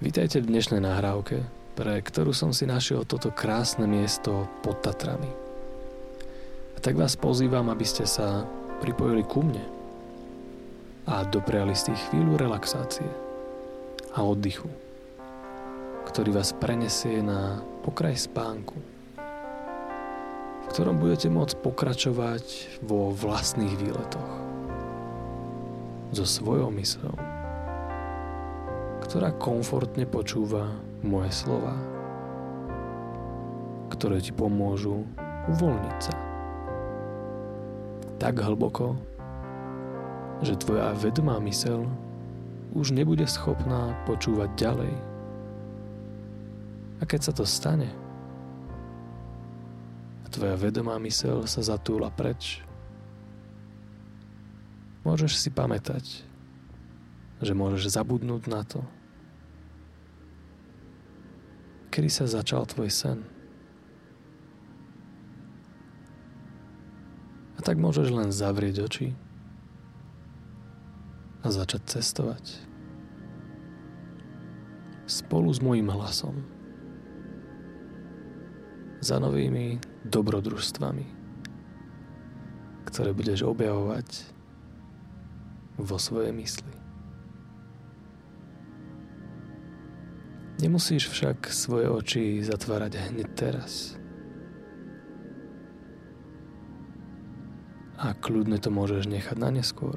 [0.00, 1.44] Vítajte v dnešnej nahrávke,
[1.76, 5.28] pre ktorú som si našiel toto krásne miesto pod Tatrami.
[6.72, 8.48] A tak vás pozývam, aby ste sa
[8.80, 9.60] pripojili ku mne
[11.04, 13.04] a dopriali si chvíľu relaxácie
[14.16, 14.72] a oddychu,
[16.08, 18.80] ktorý vás prenesie na pokraj spánku,
[20.64, 22.44] v ktorom budete môcť pokračovať
[22.88, 24.32] vo vlastných výletoch
[26.16, 27.39] so svojou myslou
[29.10, 30.70] ktorá komfortne počúva
[31.02, 31.74] moje slova,
[33.90, 35.02] ktoré ti pomôžu
[35.50, 36.14] uvoľniť sa.
[38.22, 38.94] Tak hlboko,
[40.46, 41.90] že tvoja vedomá mysel
[42.70, 44.94] už nebude schopná počúvať ďalej.
[46.94, 47.90] A keď sa to stane,
[50.22, 52.62] a tvoja vedomá mysel sa zatúla preč,
[55.02, 56.22] môžeš si pamätať,
[57.42, 58.86] že môžeš zabudnúť na to,
[62.00, 63.20] Kedy sa začal tvoj sen?
[67.52, 69.12] A tak môžeš len zavrieť oči
[71.44, 72.56] a začať cestovať.
[75.04, 76.40] Spolu s mojim hlasom.
[79.04, 79.76] Za novými
[80.08, 81.04] dobrodružstvami,
[82.88, 84.08] ktoré budeš objavovať
[85.76, 86.72] vo svojej mysli.
[90.60, 93.96] Nemusíš však svoje oči zatvárať hneď teraz.
[97.96, 99.96] A kľudne to môžeš nechať na neskôr.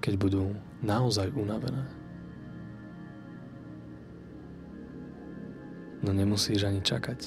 [0.00, 1.84] Keď budú naozaj unavené.
[6.00, 7.20] No nemusíš ani čakať.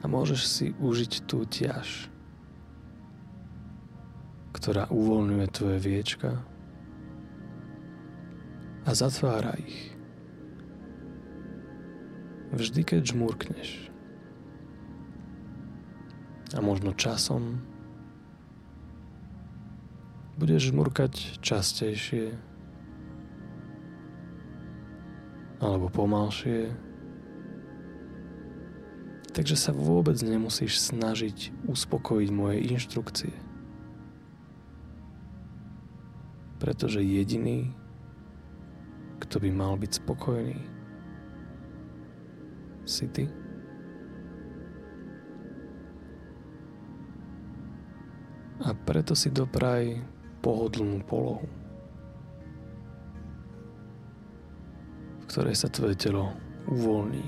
[0.00, 2.08] A môžeš si užiť tú ťaž,
[4.56, 6.40] ktorá uvoľňuje tvoje viečka
[8.90, 9.94] a zatvára ich.
[12.50, 13.86] Vždy, keď žmúrkneš.
[16.50, 17.62] A možno časom
[20.34, 22.34] budeš žmurkať častejšie
[25.62, 26.74] alebo pomalšie.
[29.30, 33.30] Takže sa vôbec nemusíš snažiť uspokojiť moje inštrukcie.
[36.58, 37.70] Pretože jediný,
[39.30, 40.58] kto by mal byť spokojný?
[42.82, 43.30] Si ty?
[48.66, 50.02] A preto si dopraj
[50.42, 51.46] pohodlnú polohu,
[55.22, 56.34] v ktorej sa tvoje telo
[56.66, 57.26] uvoľní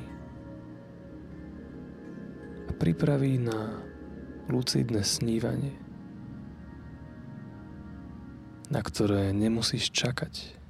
[2.66, 3.78] a pripraví na
[4.50, 5.78] lucidné snívanie,
[8.74, 10.61] na ktoré nemusíš čakať.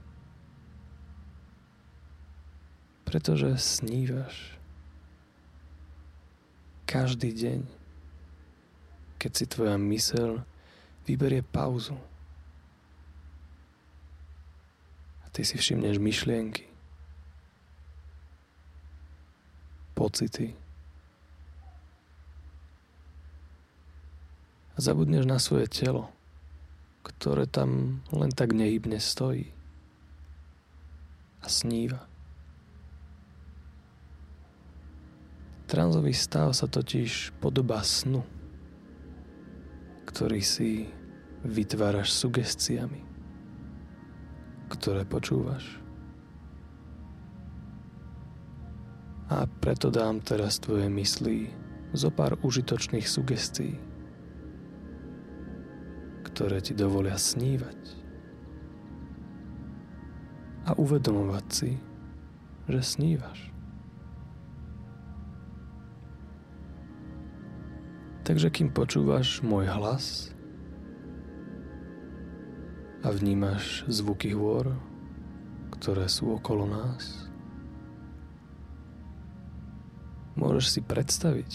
[3.12, 4.56] Pretože snívaš.
[6.88, 7.60] Každý deň,
[9.20, 10.40] keď si tvoja mysel
[11.04, 11.92] vyberie pauzu
[15.20, 16.64] a ty si všimneš myšlienky,
[19.92, 20.56] pocity
[24.72, 26.08] a zabudneš na svoje telo,
[27.04, 29.52] ktoré tam len tak nehybne stojí
[31.44, 32.11] a sníva.
[35.72, 38.20] Tranzový stav sa totiž podobá snu,
[40.04, 40.92] ktorý si
[41.48, 43.00] vytváraš sugestiami,
[44.68, 45.64] ktoré počúvaš.
[49.32, 51.48] A preto dám teraz tvoje mysli
[51.96, 53.80] zo pár užitočných sugestií,
[56.28, 57.80] ktoré ti dovolia snívať
[60.68, 61.80] a uvedomovať si,
[62.68, 63.51] že snívaš.
[68.32, 70.32] Takže kým počúvaš môj hlas
[73.04, 74.72] a vnímaš zvuky hôr,
[75.76, 77.28] ktoré sú okolo nás,
[80.32, 81.52] môžeš si predstaviť,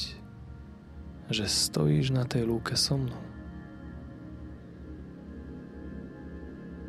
[1.34, 3.26] že stojíš na tej lúke so mnou.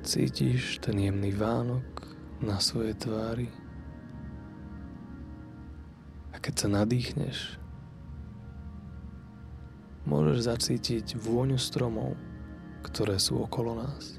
[0.05, 2.13] Cítiš ten jemný vánok
[2.45, 3.49] na svojej tvári
[6.29, 7.57] a keď sa nadýchneš,
[10.09, 12.17] môžeš zacítiť vôňu stromov,
[12.81, 14.17] ktoré sú okolo nás.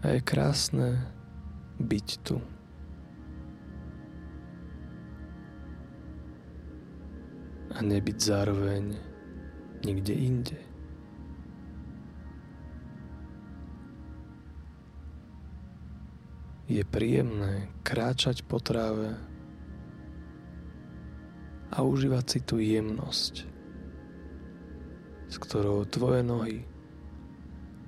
[0.00, 0.96] A je krásne
[1.76, 2.40] byť tu.
[7.70, 8.92] a nebyť zároveň
[9.84, 10.69] nikde inde.
[16.70, 19.18] Je príjemné kráčať po tráve
[21.74, 23.42] a užívať si tú jemnosť,
[25.26, 26.62] s ktorou tvoje nohy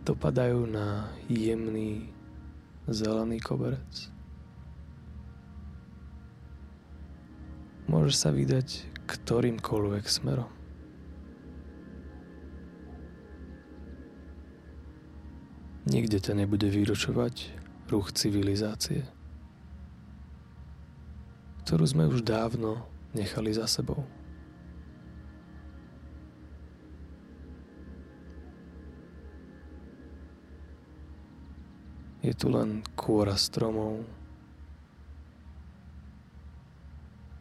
[0.03, 2.11] dopadajú na jemný
[2.91, 4.11] zelený koberec.
[7.87, 10.51] Môžeš sa vydať ktorýmkoľvek smerom.
[15.87, 17.62] Nikde ťa nebude vyručovať
[17.93, 19.05] ruch civilizácie,
[21.69, 24.01] ktorú sme už dávno nechali za sebou.
[32.23, 34.07] Je tu len kôra stromov,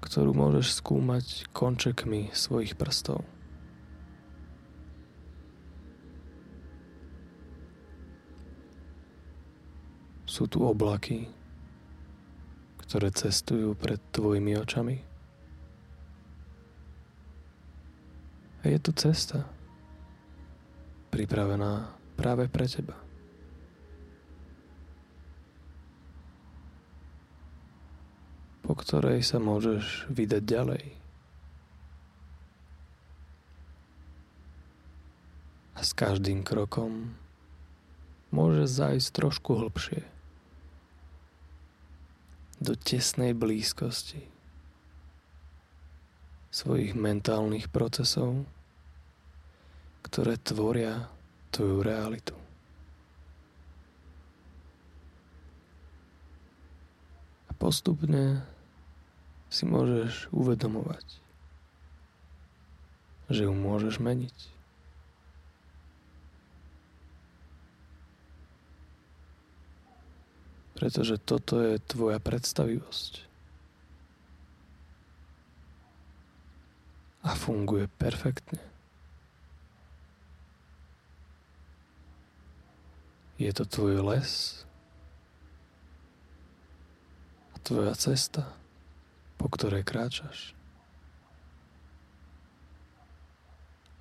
[0.01, 3.23] ktorú môžeš skúmať končekmi svojich prstov.
[10.31, 11.27] Sú tu oblaky,
[12.87, 14.95] ktoré cestujú pred tvojimi očami.
[18.63, 19.43] A je tu cesta,
[21.11, 22.95] pripravená práve pre teba.
[28.61, 30.85] po ktorej sa môžeš vydať ďalej.
[35.75, 37.17] A s každým krokom
[38.31, 40.10] môžeš zájsť trošku hlbšie
[42.61, 44.21] do tesnej blízkosti
[46.53, 48.45] svojich mentálnych procesov,
[50.05, 51.09] ktoré tvoria
[51.49, 52.35] tvoju realitu.
[57.49, 58.45] A postupne
[59.49, 61.07] si môžeš uvedomovať,
[63.31, 64.60] že ju môžeš meniť.
[70.81, 73.21] Pretože toto je tvoja predstavivosť.
[77.21, 78.57] A funguje perfektne.
[83.37, 84.65] Je to tvoj les
[87.53, 88.49] a tvoja cesta,
[89.37, 90.57] po ktorej kráčaš.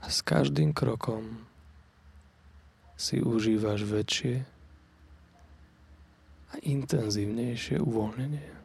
[0.00, 1.44] A s každým krokom
[2.96, 4.59] si užívaš väčšie
[6.50, 8.60] a intenzívnejšie uvoľnenie.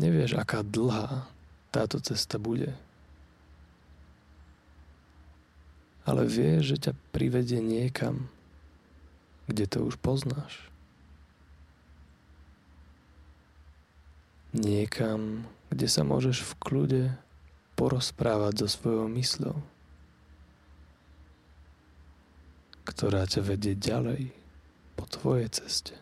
[0.00, 1.28] Nevieš, aká dlhá
[1.68, 2.72] táto cesta bude.
[6.08, 8.32] Ale vieš, že ťa privedie niekam,
[9.44, 10.64] kde to už poznáš.
[14.56, 17.04] Niekam, kde sa môžeš v kľude
[17.80, 19.56] porozprávať so svojou mysľou,
[22.84, 24.28] ktorá ťa vedie ďalej
[25.00, 25.96] po tvojej ceste.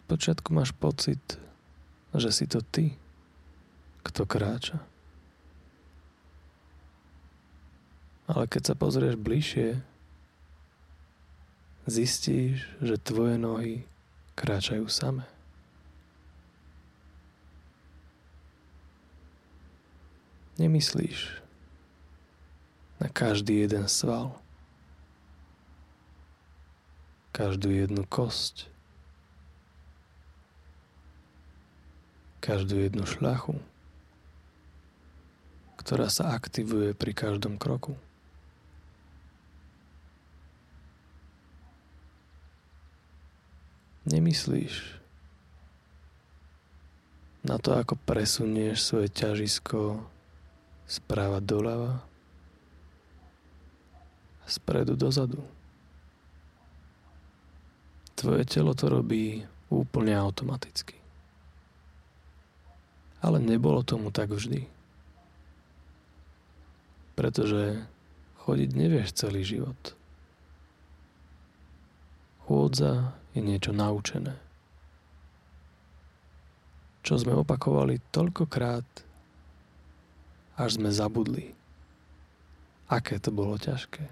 [0.00, 1.20] Spočiatku máš pocit,
[2.16, 2.96] že si to ty,
[4.00, 4.80] kto kráča.
[8.32, 9.95] Ale keď sa pozrieš bližšie,
[11.86, 13.86] zistíš, že tvoje nohy
[14.34, 15.22] kráčajú same.
[20.58, 21.40] Nemyslíš
[22.96, 24.34] na každý jeden sval,
[27.30, 28.72] každú jednu kosť,
[32.40, 33.60] každú jednu šľachu,
[35.76, 38.00] ktorá sa aktivuje pri každom kroku.
[44.06, 44.96] Nemyslíš
[47.46, 50.02] na to, ako presunieš svoje ťažisko
[50.86, 52.02] správa doľava
[54.42, 55.42] a spredu dozadu.
[58.18, 60.98] Tvoje telo to robí úplne automaticky.
[63.22, 64.66] Ale nebolo tomu tak vždy.
[67.18, 67.82] Pretože
[68.46, 69.78] chodiť nevieš celý život.
[72.46, 74.32] Chôdza je niečo naučené.
[77.04, 78.88] Čo sme opakovali toľkokrát,
[80.56, 81.52] až sme zabudli,
[82.88, 84.08] aké to bolo ťažké.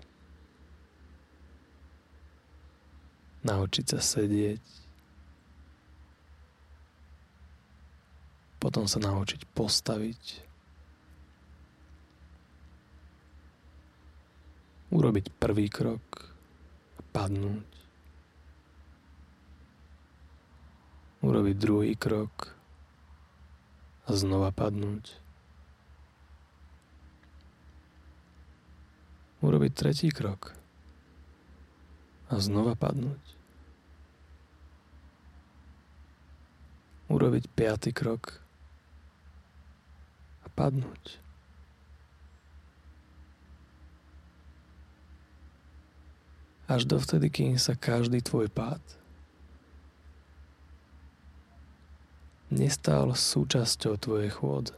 [3.48, 4.60] Naučiť sa sedieť,
[8.60, 10.22] potom sa naučiť postaviť,
[14.92, 16.04] urobiť prvý krok
[16.96, 17.73] a padnúť.
[21.24, 22.52] Urobiť druhý krok
[24.04, 25.16] a znova padnúť.
[29.40, 30.52] Urobiť tretí krok
[32.28, 33.24] a znova padnúť.
[37.08, 38.44] Urobiť piatý krok
[40.44, 41.24] a padnúť.
[46.68, 48.80] Až dovtedy, kým sa každý tvoj pád
[52.52, 54.76] nestál súčasťou tvojej chôdze.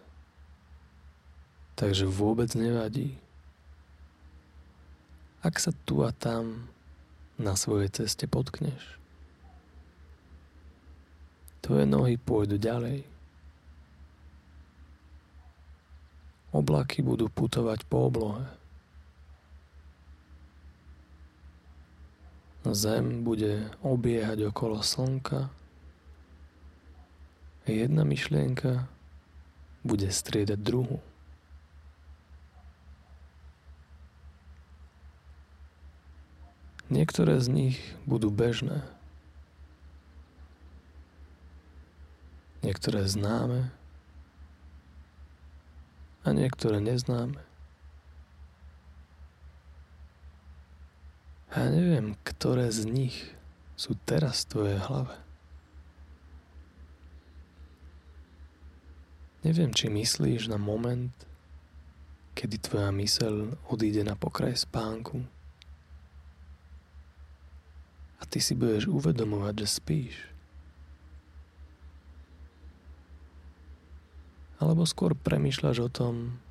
[1.76, 3.18] Takže vôbec nevadí,
[5.44, 6.66] ak sa tu a tam
[7.37, 8.96] na svojej ceste potkneš.
[11.61, 13.04] Tvoje nohy pôjdu ďalej.
[16.56, 18.46] Oblaky budú putovať po oblohe.
[22.66, 25.52] Zem bude obiehať okolo slnka.
[27.66, 28.87] Jedna myšlienka
[29.82, 31.02] bude striedať druhu.
[36.87, 38.87] Niektoré z nich budú bežné.
[42.62, 43.75] Niektoré známe
[46.23, 47.42] a niektoré neznáme.
[51.50, 53.35] Ja neviem, ktoré z nich
[53.75, 55.25] sú teraz v tvojej hlave.
[59.46, 61.14] Neviem, či myslíš na moment,
[62.34, 65.22] kedy tvoja myseľ odíde na pokraj spánku
[68.18, 70.14] a ty si budeš uvedomovať, že spíš.
[74.58, 76.42] Alebo skôr premýšľaš o tom,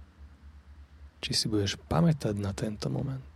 [1.19, 3.35] či si budeš pamätať na tento moment,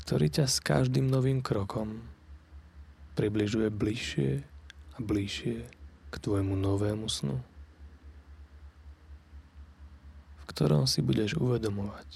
[0.00, 2.00] ktorý ťa s každým novým krokom
[3.20, 4.30] približuje bližšie
[4.96, 5.83] a bližšie
[6.14, 7.42] k tvojmu novému snu,
[10.38, 12.06] v ktorom si budeš uvedomovať,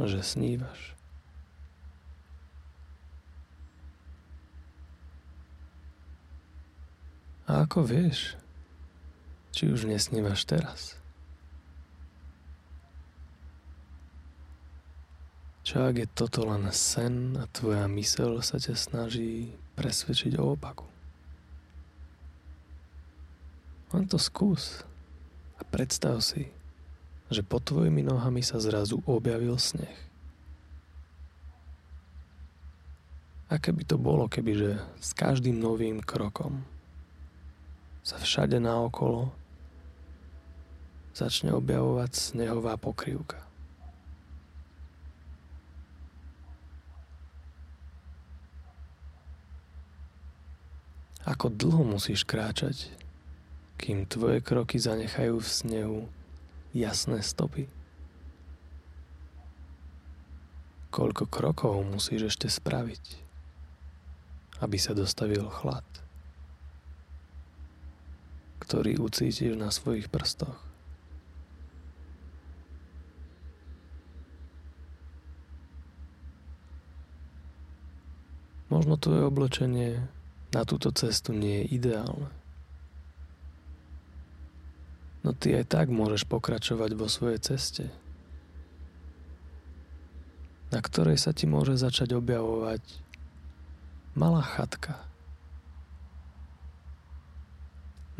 [0.00, 0.96] že snívaš.
[7.44, 8.40] A ako vieš,
[9.52, 10.96] či už nesnívaš teraz?
[15.70, 20.89] Čo ak je toto len sen a tvoja mysel sa ťa snaží presvedčiť o opaku?
[23.90, 24.86] Len to skús
[25.58, 26.46] a predstav si,
[27.30, 30.10] že pod tvojimi nohami sa zrazu objavil sneh.
[33.50, 36.62] Aké by to bolo, kebyže s každým novým krokom
[38.06, 39.34] sa všade naokolo
[41.10, 43.42] začne objavovať snehová pokrývka.
[51.26, 52.88] Ako dlho musíš kráčať,
[53.80, 55.98] kým tvoje kroky zanechajú v snehu
[56.76, 57.64] jasné stopy?
[60.92, 63.04] Koľko krokov musíš ešte spraviť,
[64.60, 65.88] aby sa dostavil chlad?
[68.70, 70.54] ktorý ucítiš na svojich prstoch.
[78.70, 80.06] Možno tvoje oblečenie
[80.54, 82.30] na túto cestu nie je ideálne.
[85.20, 87.84] No ty aj tak môžeš pokračovať vo svojej ceste,
[90.72, 92.80] na ktorej sa ti môže začať objavovať
[94.16, 94.96] malá chatka,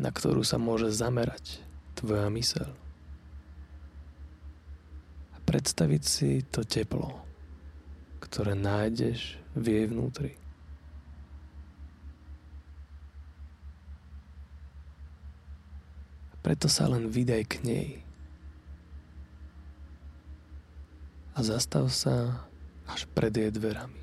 [0.01, 1.61] na ktorú sa môže zamerať
[1.93, 2.69] tvoja myseľ.
[5.33, 7.21] A predstaviť si to teplo,
[8.17, 10.33] ktoré nájdeš v jej vnútri.
[16.30, 17.89] A preto sa len vydaj k nej.
[21.37, 22.43] A zastav sa
[22.89, 24.01] až pred jej dverami.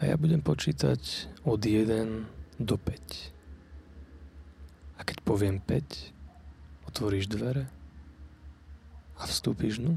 [0.11, 4.99] ja budem počítať od 1 do 5.
[4.99, 7.71] A keď poviem 5, otvoríš dvere
[9.15, 9.95] a vstúpiš dnu.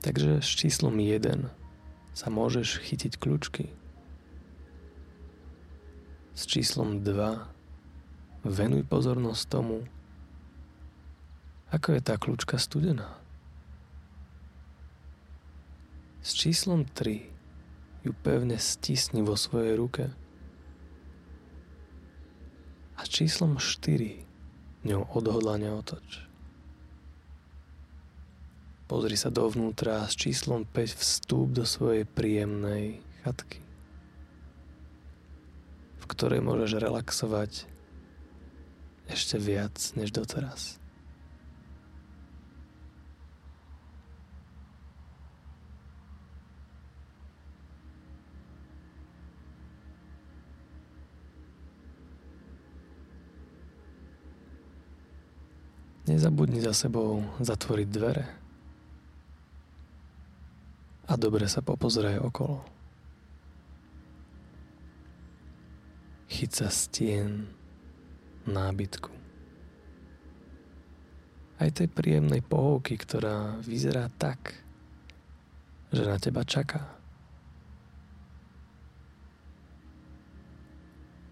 [0.00, 1.44] Takže s číslom 1
[2.16, 3.68] sa môžeš chytiť kľúčky.
[6.32, 9.84] S číslom 2 venuj pozornosť tomu,
[11.68, 13.25] ako je tá kľúčka studená.
[16.26, 17.22] S číslom 3
[18.02, 20.10] ju pevne stisni vo svojej ruke
[22.98, 24.26] a číslom 4
[24.90, 26.26] ňou odhodlane otoč.
[28.90, 33.62] Pozri sa dovnútra a s číslom 5 vstúp do svojej príjemnej chatky,
[36.02, 37.52] v ktorej môžeš relaxovať
[39.06, 40.82] ešte viac než doteraz.
[56.06, 58.26] Nezabudni za sebou zatvoriť dvere
[61.06, 62.62] a dobre sa popozraj okolo.
[66.26, 67.50] Chyť sa stien
[68.46, 69.10] nábytku.
[71.56, 74.62] Aj tej príjemnej pohovky, ktorá vyzerá tak,
[75.94, 76.84] že na teba čaká.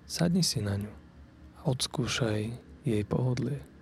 [0.07, 0.95] Sadni si na ňu
[1.59, 2.40] a odskúšaj
[2.87, 3.74] jej pohodlie.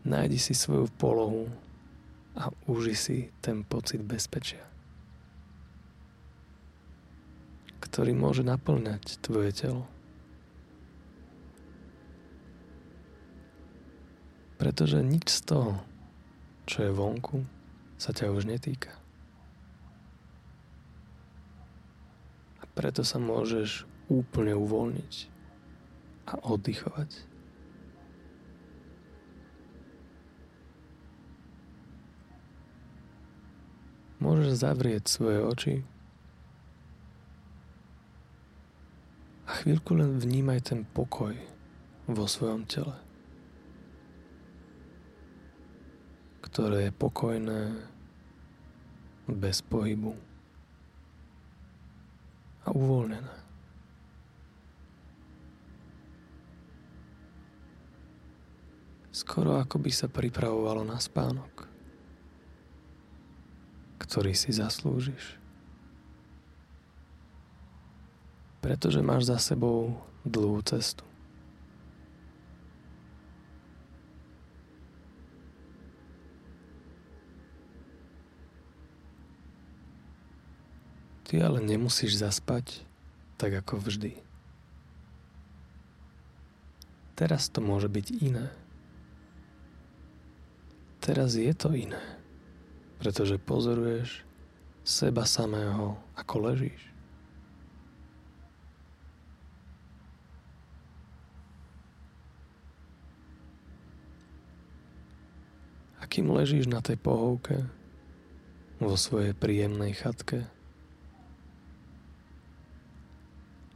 [0.00, 1.44] Nájdi si svoju polohu
[2.32, 4.64] a uži si ten pocit bezpečia,
[7.84, 9.84] ktorý môže naplňať tvoje telo.
[14.56, 15.72] Pretože nič z toho,
[16.64, 17.44] čo je vonku,
[18.00, 18.92] sa ťa už netýka.
[22.60, 25.12] A preto sa môžeš úplne uvoľniť
[26.28, 27.29] a oddychovať.
[34.20, 35.74] Môžeš zavrieť svoje oči
[39.48, 41.32] a chvíľku len vnímaj ten pokoj
[42.04, 42.94] vo svojom tele,
[46.44, 47.60] ktoré je pokojné,
[49.30, 50.12] bez pohybu
[52.66, 53.36] a uvoľnené.
[59.14, 61.69] Skoro ako by sa pripravovalo na spánok
[64.10, 65.38] ktorý si zaslúžiš.
[68.58, 71.06] Pretože máš za sebou dlhú cestu.
[81.30, 82.82] Ty ale nemusíš zaspať
[83.38, 84.18] tak ako vždy.
[87.14, 88.50] Teraz to môže byť iné.
[90.98, 92.19] Teraz je to iné
[93.00, 94.28] pretože pozoruješ
[94.84, 96.82] seba samého, ako ležíš.
[105.96, 107.64] A kým ležíš na tej pohovke,
[108.80, 110.48] vo svojej príjemnej chatke,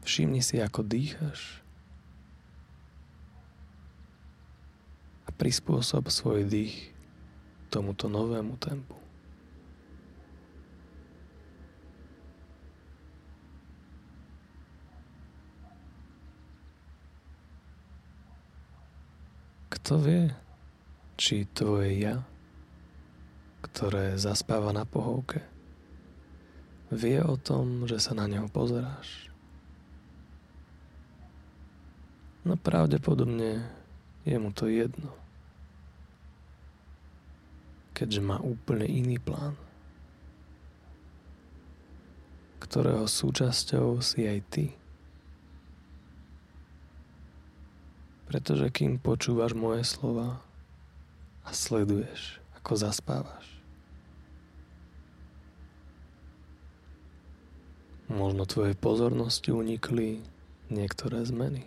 [0.05, 1.61] všimni si, ako dýchaš
[5.29, 6.93] a prispôsob svoj dých
[7.69, 9.04] tomuto novému tempu.
[19.85, 20.33] Kto vie,
[21.21, 22.25] či tvoje ja,
[23.61, 25.45] ktoré zaspáva na pohovke,
[26.89, 29.29] vie o tom, že sa na neho pozeráš.
[32.49, 33.61] No pravdepodobne
[34.25, 35.13] je mu to jedno,
[37.93, 39.53] keďže má úplne iný plán,
[42.65, 44.65] ktorého súčasťou si aj ty.
[48.35, 50.43] Pretože kým počúvaš moje slova
[51.47, 53.47] a sleduješ, ako zaspávaš,
[58.11, 60.19] možno tvojej pozornosti unikli
[60.67, 61.63] niektoré zmeny,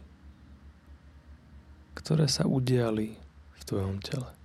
[1.95, 3.15] ktoré sa udiali
[3.55, 4.36] v tvojom tele.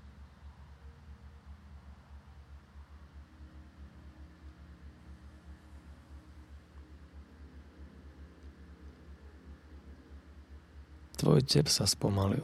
[11.22, 12.42] Tvoj tep sa spomalil.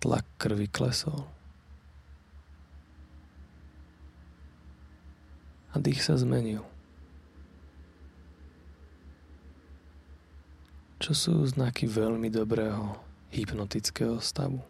[0.00, 1.28] Tlak krvi klesol.
[5.70, 6.64] A dých sa zmenil.
[10.96, 12.96] Čo sú znaky veľmi dobrého
[13.36, 14.64] hypnotického stavu?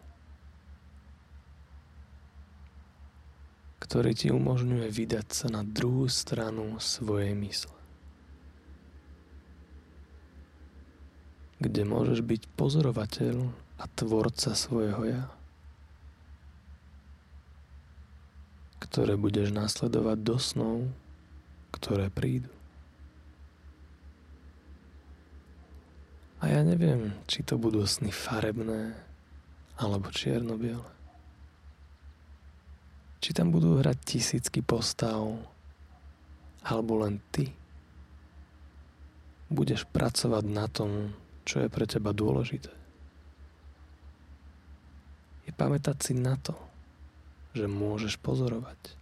[3.91, 7.80] ktorý ti umožňuje vydať sa na druhú stranu svojej mysle.
[11.61, 13.35] Kde môžeš byť pozorovateľ
[13.77, 15.29] a tvorca svojho ja.
[18.81, 20.77] Ktoré budeš nasledovať do snov,
[21.69, 22.49] ktoré prídu.
[26.41, 28.97] A ja neviem, či to budú sny farebné
[29.77, 30.89] alebo čierno-biele.
[33.21, 35.37] Či tam budú hrať tisícky postav
[36.65, 37.53] alebo len ty.
[39.53, 41.13] Budeš pracovať na tom,
[41.51, 42.71] čo je pre teba dôležité.
[45.43, 46.55] Je pamätať si na to,
[47.51, 48.95] že môžeš pozorovať.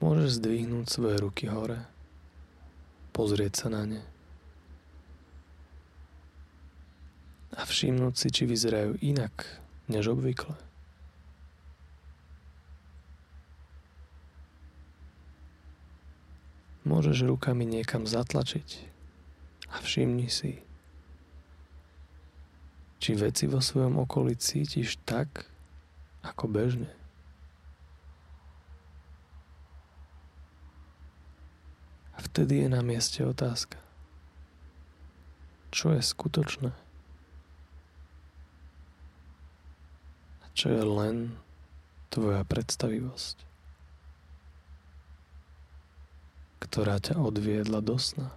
[0.00, 1.84] Môžeš zdvihnúť svoje ruky hore
[3.12, 4.02] pozrieť sa na ne
[7.54, 9.46] a všimnúť si, či vyzerajú inak
[9.86, 10.73] než obvykle.
[16.84, 18.68] Môžeš rukami niekam zatlačiť
[19.72, 20.60] a všimni si,
[23.00, 25.48] či veci vo svojom okolí cítiš tak,
[26.24, 26.92] ako bežne.
[32.14, 33.76] A vtedy je na mieste otázka.
[35.74, 36.70] Čo je skutočné?
[40.40, 41.34] A čo je len
[42.14, 43.53] tvoja predstavivosť,
[46.64, 48.32] ktorá ťa odviedla do sna?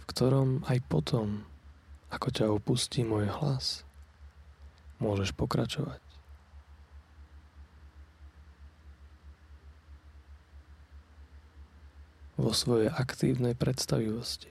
[0.00, 1.46] v ktorom aj potom,
[2.10, 3.86] ako ťa opustí môj hlas,
[4.98, 6.00] môžeš pokračovať.
[12.40, 14.48] vo svojej aktívnej predstavivosti.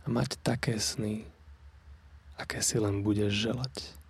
[0.00, 1.26] A mať také sny,
[2.40, 4.00] aké si len budeš želať.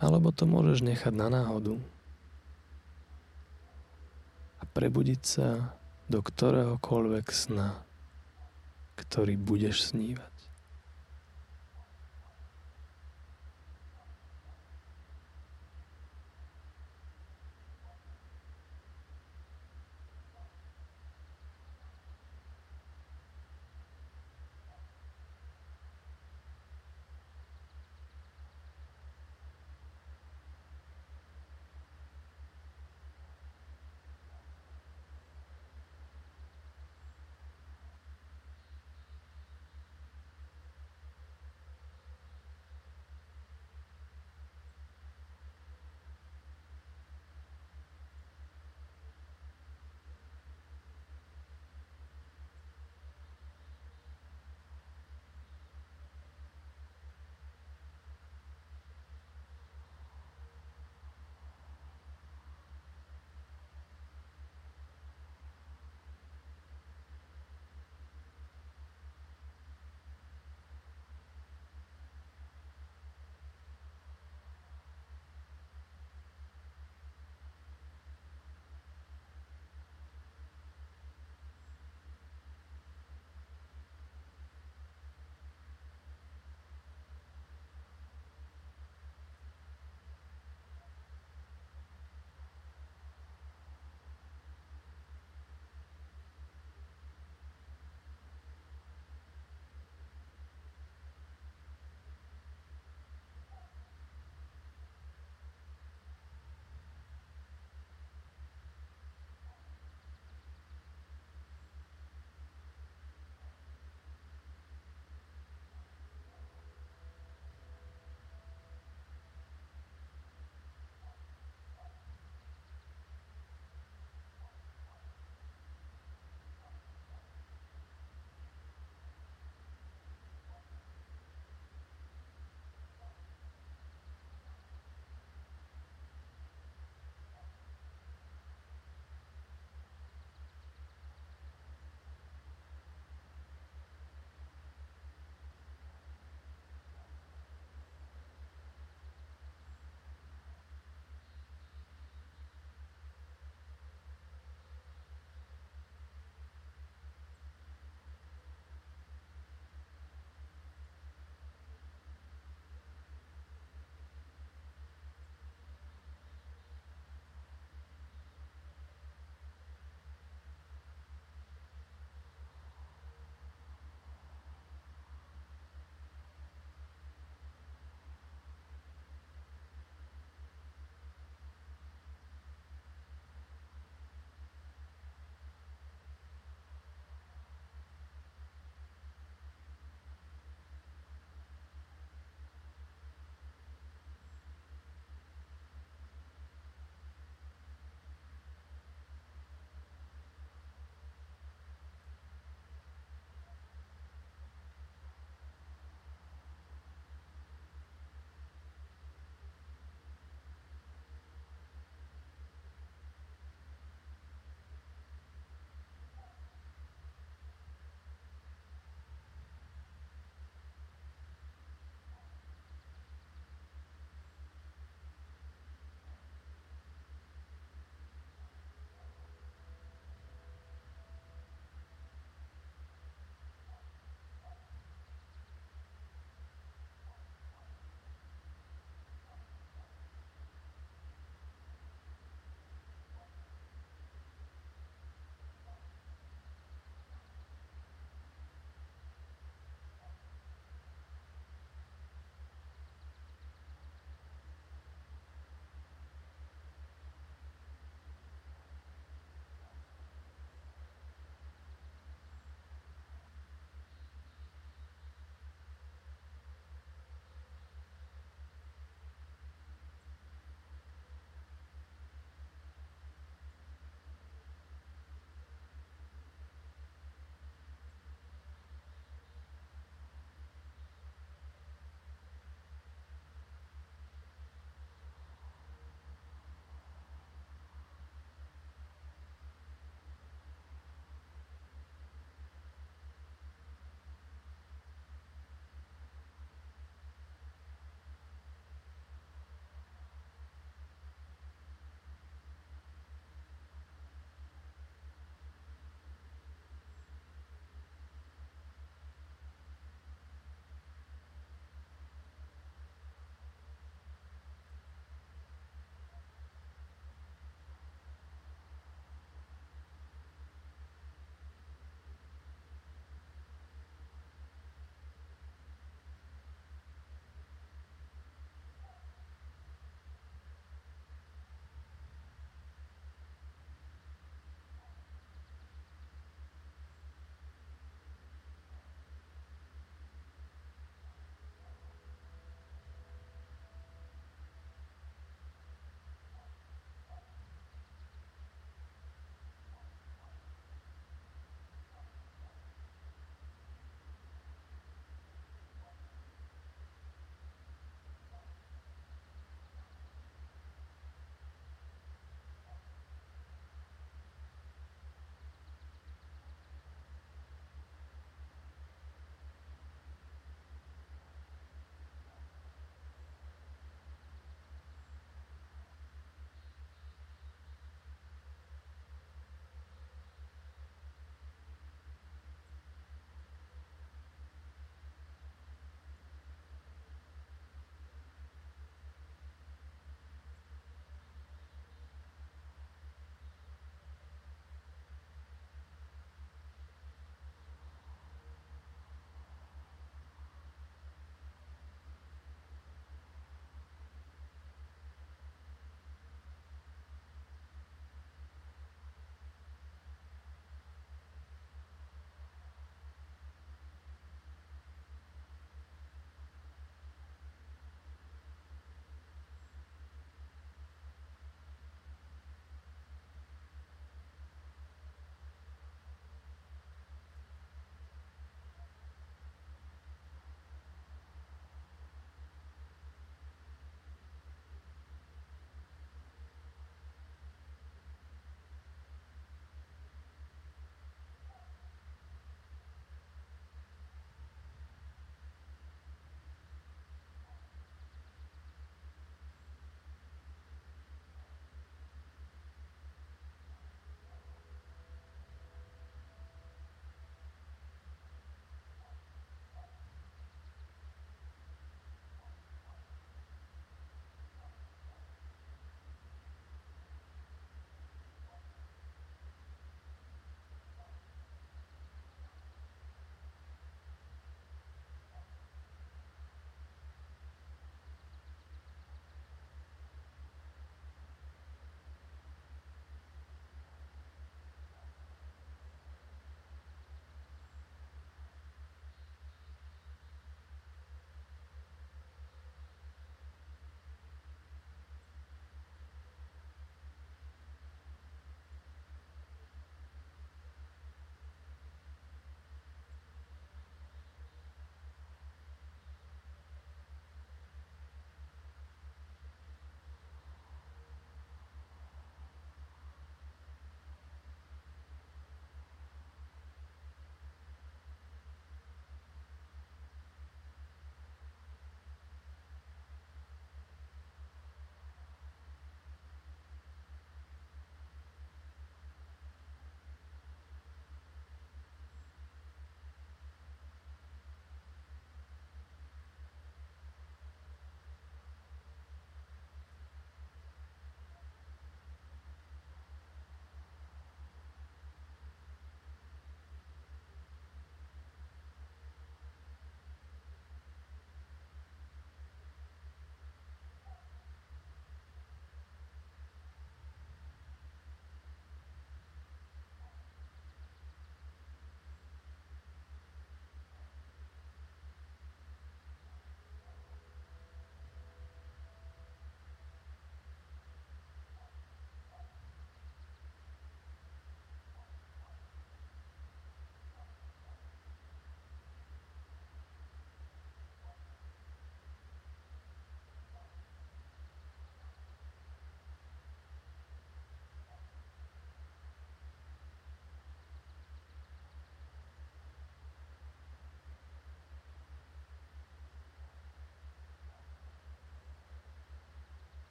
[0.00, 1.76] Alebo to môžeš nechať na náhodu
[4.60, 5.76] a prebudiť sa
[6.08, 7.80] do ktoréhokoľvek sna,
[8.96, 10.29] ktorý budeš snívať.